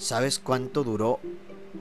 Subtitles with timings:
[0.00, 1.20] ¿Sabes cuánto duró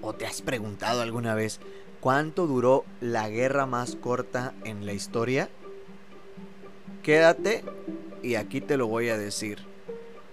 [0.00, 1.58] o te has preguntado alguna vez
[1.98, 5.48] cuánto duró la guerra más corta en la historia?
[7.02, 7.64] Quédate
[8.22, 9.58] y aquí te lo voy a decir.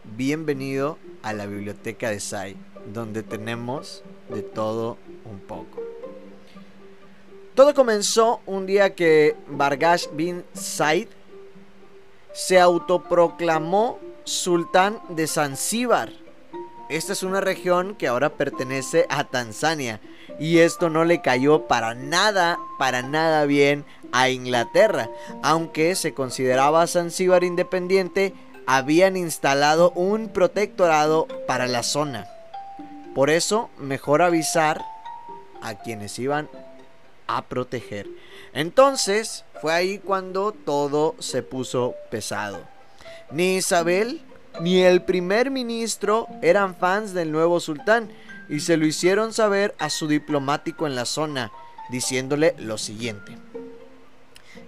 [0.03, 2.55] Bienvenido a la biblioteca de Sai,
[2.93, 5.81] donde tenemos de todo un poco.
[7.55, 11.07] Todo comenzó un día que Bargash bin Said
[12.31, 16.11] se autoproclamó sultán de Zanzíbar.
[16.91, 20.01] Esta es una región que ahora pertenece a Tanzania
[20.41, 25.09] y esto no le cayó para nada, para nada bien a Inglaterra.
[25.41, 28.33] Aunque se consideraba Zanzíbar independiente,
[28.67, 32.27] habían instalado un protectorado para la zona.
[33.15, 34.83] Por eso, mejor avisar
[35.61, 36.49] a quienes iban
[37.25, 38.09] a proteger.
[38.51, 42.59] Entonces, fue ahí cuando todo se puso pesado.
[43.31, 44.21] Ni Isabel
[44.59, 48.11] ni el primer ministro eran fans del nuevo sultán
[48.49, 51.51] y se lo hicieron saber a su diplomático en la zona,
[51.89, 53.37] diciéndole lo siguiente.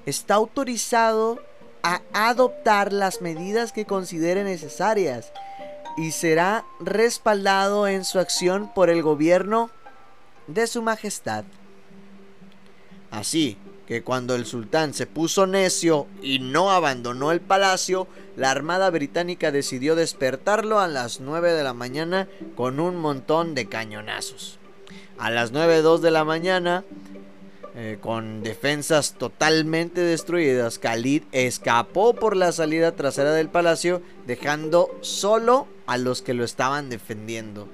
[0.05, 1.43] Está autorizado
[1.81, 5.33] a adoptar las medidas que considere necesarias
[5.97, 9.69] y será respaldado en su acción por el gobierno
[10.47, 11.43] de su majestad.
[13.11, 18.89] Así que cuando el sultán se puso necio y no abandonó el palacio, la armada
[18.89, 24.57] británica decidió despertarlo a las 9 de la mañana con un montón de cañonazos.
[25.17, 26.83] A las 9.02 de la mañana,
[27.75, 35.67] eh, con defensas totalmente destruidas, Khalid escapó por la salida trasera del palacio, dejando solo
[35.85, 37.67] a los que lo estaban defendiendo.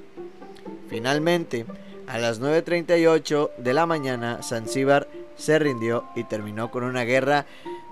[0.89, 1.65] Finalmente,
[2.07, 5.07] a las 9.38 de la mañana, Zanzíbar
[5.39, 7.45] se rindió y terminó con una guerra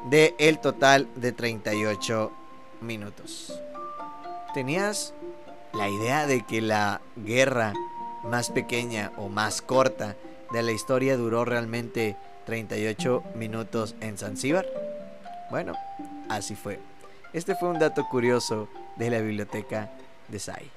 [0.09, 2.31] de el total de 38
[2.81, 3.59] minutos.
[4.53, 5.13] ¿Tenías
[5.73, 7.73] la idea de que la guerra
[8.23, 10.15] más pequeña o más corta
[10.51, 14.67] de la historia duró realmente 38 minutos en Zanzíbar?
[15.49, 15.73] Bueno,
[16.29, 16.79] así fue.
[17.33, 18.67] Este fue un dato curioso
[18.97, 19.89] de la biblioteca
[20.27, 20.69] de Sai.